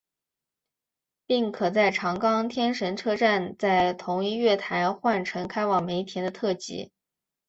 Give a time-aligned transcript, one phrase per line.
[1.27, 6.91] 并可在长冈天神车站在同一月台换乘开往梅田的特急。